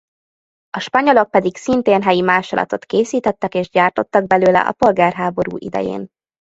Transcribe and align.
A 0.69 0.79
spanyolok 0.79 1.29
pedig 1.29 1.55
szintén 1.57 2.01
helyi 2.03 2.21
másolatot 2.21 2.85
készítettek 2.85 3.53
és 3.53 3.69
gyártottak 3.69 4.27
belőle 4.27 4.59
a 4.59 4.71
polgárháború 4.71 5.57
idején. 5.59 6.07